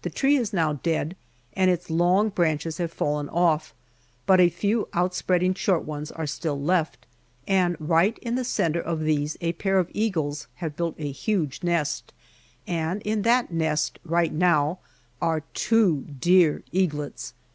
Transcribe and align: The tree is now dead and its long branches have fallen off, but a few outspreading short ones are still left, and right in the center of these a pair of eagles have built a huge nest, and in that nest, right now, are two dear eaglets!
The 0.00 0.08
tree 0.08 0.36
is 0.36 0.54
now 0.54 0.72
dead 0.82 1.14
and 1.52 1.70
its 1.70 1.90
long 1.90 2.30
branches 2.30 2.78
have 2.78 2.90
fallen 2.90 3.28
off, 3.28 3.74
but 4.24 4.40
a 4.40 4.48
few 4.48 4.88
outspreading 4.94 5.52
short 5.52 5.84
ones 5.84 6.10
are 6.10 6.26
still 6.26 6.58
left, 6.58 7.04
and 7.46 7.76
right 7.78 8.16
in 8.22 8.34
the 8.36 8.44
center 8.44 8.80
of 8.80 9.00
these 9.00 9.36
a 9.42 9.52
pair 9.52 9.78
of 9.78 9.90
eagles 9.92 10.46
have 10.54 10.74
built 10.76 10.94
a 10.96 11.12
huge 11.12 11.62
nest, 11.62 12.14
and 12.66 13.02
in 13.02 13.20
that 13.28 13.52
nest, 13.52 13.98
right 14.06 14.32
now, 14.32 14.78
are 15.20 15.42
two 15.52 16.06
dear 16.18 16.62
eaglets! 16.72 17.34